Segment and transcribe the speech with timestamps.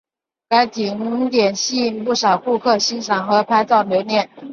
[0.49, 4.31] 该景点吸引不少顾客欣赏和拍照留念。